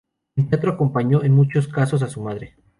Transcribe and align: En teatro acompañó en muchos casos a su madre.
En 0.35 0.49
teatro 0.49 0.71
acompañó 0.71 1.21
en 1.23 1.31
muchos 1.35 1.67
casos 1.67 2.01
a 2.01 2.07
su 2.09 2.23
madre. 2.23 2.55